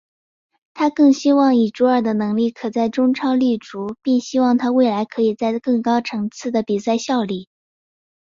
[0.73, 7.49] 他更认为以祖尔的能力可在中超立足并希望他未来可以在更高层次的比赛效力。